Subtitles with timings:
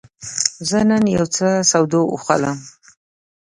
[0.69, 2.57] زه نن یوڅه سودا اخلم.